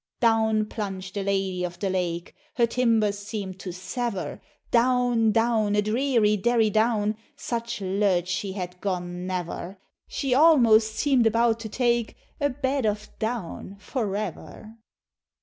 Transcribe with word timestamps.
Down 0.19 0.65
plunged 0.65 1.13
the 1.13 1.21
Lady 1.21 1.63
of 1.63 1.77
the 1.77 1.91
Lake, 1.91 2.33
Her 2.55 2.65
timbers 2.65 3.19
seem'd 3.19 3.59
to 3.59 3.71
sever; 3.71 4.41
Down, 4.71 5.31
down, 5.31 5.75
a 5.75 5.81
dreary 5.83 6.37
derry 6.37 6.71
down, 6.71 7.15
Such 7.35 7.81
lurch 7.81 8.27
she 8.27 8.53
had 8.53 8.81
gone 8.81 9.27
never; 9.27 9.77
She 10.07 10.33
almost 10.33 10.95
seem'd 10.95 11.27
about 11.27 11.59
to 11.59 11.69
take 11.69 12.15
A 12.39 12.49
bed 12.49 12.87
of 12.87 13.09
down 13.19 13.75
forever! 13.79 14.73